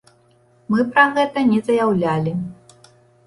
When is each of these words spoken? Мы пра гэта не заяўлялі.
Мы 0.73 0.85
пра 0.95 1.03
гэта 1.17 1.43
не 1.51 1.59
заяўлялі. 1.69 2.33